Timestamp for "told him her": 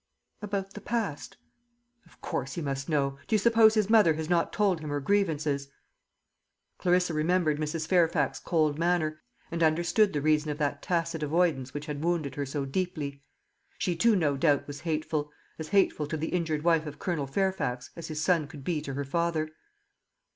4.51-4.99